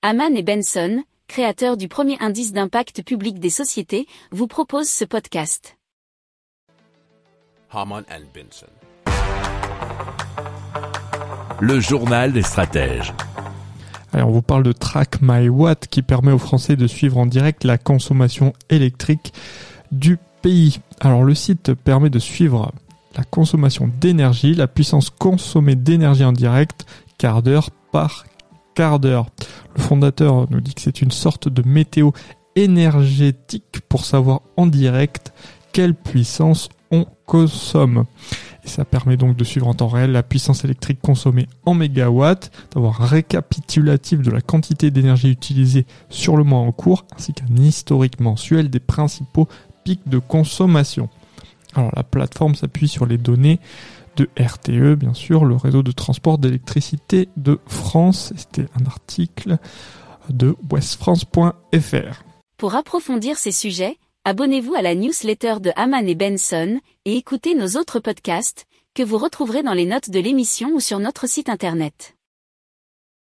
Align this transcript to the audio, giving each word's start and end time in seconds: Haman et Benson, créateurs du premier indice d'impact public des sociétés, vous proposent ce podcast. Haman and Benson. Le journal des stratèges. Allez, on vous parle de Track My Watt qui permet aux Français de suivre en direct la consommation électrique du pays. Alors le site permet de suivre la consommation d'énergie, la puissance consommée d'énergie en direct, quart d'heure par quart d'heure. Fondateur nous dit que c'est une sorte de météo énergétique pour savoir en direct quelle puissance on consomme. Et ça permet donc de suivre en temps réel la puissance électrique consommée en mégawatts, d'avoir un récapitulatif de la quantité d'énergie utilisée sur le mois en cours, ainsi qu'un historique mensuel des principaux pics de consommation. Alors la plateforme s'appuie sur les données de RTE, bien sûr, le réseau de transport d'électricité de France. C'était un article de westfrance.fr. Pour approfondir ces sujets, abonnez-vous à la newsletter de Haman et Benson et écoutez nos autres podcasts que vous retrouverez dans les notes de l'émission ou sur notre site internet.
Haman 0.00 0.36
et 0.36 0.44
Benson, 0.44 1.02
créateurs 1.26 1.76
du 1.76 1.88
premier 1.88 2.16
indice 2.20 2.52
d'impact 2.52 3.02
public 3.02 3.40
des 3.40 3.50
sociétés, 3.50 4.06
vous 4.30 4.46
proposent 4.46 4.88
ce 4.88 5.04
podcast. 5.04 5.76
Haman 7.72 8.04
and 8.08 8.22
Benson. 8.32 8.68
Le 11.60 11.80
journal 11.80 12.32
des 12.32 12.42
stratèges. 12.42 13.12
Allez, 14.12 14.22
on 14.22 14.30
vous 14.30 14.40
parle 14.40 14.62
de 14.62 14.70
Track 14.70 15.16
My 15.20 15.48
Watt 15.48 15.88
qui 15.88 16.02
permet 16.02 16.30
aux 16.30 16.38
Français 16.38 16.76
de 16.76 16.86
suivre 16.86 17.18
en 17.18 17.26
direct 17.26 17.64
la 17.64 17.76
consommation 17.76 18.52
électrique 18.70 19.32
du 19.90 20.16
pays. 20.42 20.78
Alors 21.00 21.24
le 21.24 21.34
site 21.34 21.74
permet 21.74 22.08
de 22.08 22.20
suivre 22.20 22.70
la 23.16 23.24
consommation 23.24 23.90
d'énergie, 24.00 24.54
la 24.54 24.68
puissance 24.68 25.10
consommée 25.10 25.74
d'énergie 25.74 26.24
en 26.24 26.32
direct, 26.32 26.86
quart 27.18 27.42
d'heure 27.42 27.70
par 27.90 28.26
quart 28.78 29.00
d'heure. 29.00 29.26
Fondateur 29.78 30.46
nous 30.50 30.60
dit 30.60 30.74
que 30.74 30.80
c'est 30.80 31.02
une 31.02 31.10
sorte 31.10 31.48
de 31.48 31.62
météo 31.66 32.10
énergétique 32.56 33.80
pour 33.88 34.04
savoir 34.04 34.42
en 34.56 34.66
direct 34.66 35.32
quelle 35.72 35.94
puissance 35.94 36.68
on 36.90 37.06
consomme. 37.26 38.04
Et 38.64 38.68
ça 38.68 38.84
permet 38.84 39.16
donc 39.16 39.36
de 39.36 39.44
suivre 39.44 39.68
en 39.68 39.74
temps 39.74 39.88
réel 39.88 40.12
la 40.12 40.22
puissance 40.22 40.64
électrique 40.64 41.00
consommée 41.00 41.46
en 41.64 41.74
mégawatts, 41.74 42.50
d'avoir 42.74 43.02
un 43.02 43.06
récapitulatif 43.06 44.20
de 44.20 44.30
la 44.30 44.40
quantité 44.40 44.90
d'énergie 44.90 45.30
utilisée 45.30 45.86
sur 46.08 46.36
le 46.36 46.44
mois 46.44 46.60
en 46.60 46.72
cours, 46.72 47.04
ainsi 47.16 47.32
qu'un 47.32 47.54
historique 47.56 48.20
mensuel 48.20 48.70
des 48.70 48.80
principaux 48.80 49.48
pics 49.84 50.08
de 50.08 50.18
consommation. 50.18 51.08
Alors 51.74 51.92
la 51.94 52.02
plateforme 52.02 52.54
s'appuie 52.54 52.88
sur 52.88 53.06
les 53.06 53.18
données 53.18 53.60
de 54.18 54.28
RTE, 54.36 54.96
bien 54.96 55.14
sûr, 55.14 55.44
le 55.44 55.54
réseau 55.54 55.82
de 55.82 55.92
transport 55.92 56.38
d'électricité 56.38 57.28
de 57.36 57.60
France. 57.66 58.32
C'était 58.36 58.66
un 58.80 58.84
article 58.86 59.58
de 60.28 60.56
westfrance.fr. 60.70 62.24
Pour 62.58 62.74
approfondir 62.74 63.38
ces 63.38 63.52
sujets, 63.52 63.96
abonnez-vous 64.24 64.74
à 64.74 64.82
la 64.82 64.96
newsletter 64.96 65.60
de 65.60 65.70
Haman 65.76 66.08
et 66.08 66.16
Benson 66.16 66.80
et 67.04 67.16
écoutez 67.16 67.54
nos 67.54 67.78
autres 67.80 68.00
podcasts 68.00 68.66
que 68.94 69.04
vous 69.04 69.18
retrouverez 69.18 69.62
dans 69.62 69.74
les 69.74 69.86
notes 69.86 70.10
de 70.10 70.18
l'émission 70.18 70.70
ou 70.74 70.80
sur 70.80 70.98
notre 70.98 71.28
site 71.28 71.48
internet. 71.48 72.17